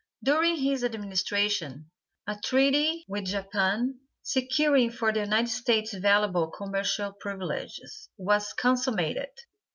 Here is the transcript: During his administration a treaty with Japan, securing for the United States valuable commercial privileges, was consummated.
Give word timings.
During 0.23 0.55
his 0.55 0.83
administration 0.83 1.91
a 2.25 2.35
treaty 2.43 3.05
with 3.07 3.25
Japan, 3.27 3.99
securing 4.23 4.89
for 4.89 5.13
the 5.13 5.19
United 5.19 5.49
States 5.51 5.93
valuable 5.93 6.47
commercial 6.49 7.13
privileges, 7.13 8.09
was 8.17 8.51
consummated. 8.53 9.29